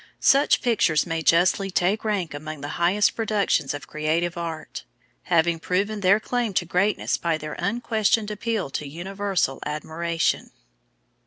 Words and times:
Such 0.19 0.63
pictures 0.63 1.05
may 1.05 1.21
justly 1.21 1.69
take 1.69 2.03
rank 2.03 2.33
among 2.33 2.61
the 2.61 2.69
highest 2.81 3.15
productions 3.15 3.71
of 3.75 3.85
creative 3.85 4.35
art, 4.35 4.83
having 5.25 5.59
proven 5.59 5.99
their 5.99 6.19
claim 6.19 6.55
to 6.55 6.65
greatness 6.65 7.17
by 7.17 7.37
their 7.37 7.53
unquestioned 7.59 8.31
appeal 8.31 8.71
to 8.71 8.87
universal 8.87 9.59
admiration. 9.63 10.49